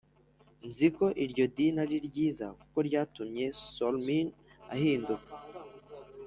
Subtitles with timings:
[0.69, 4.27] Nzi ko iryo dini ari ryiza kuko ryatumye sormin
[4.73, 5.31] ahinduka